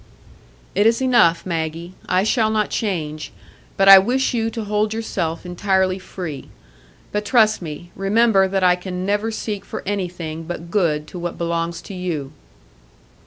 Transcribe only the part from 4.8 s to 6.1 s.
yourself entirely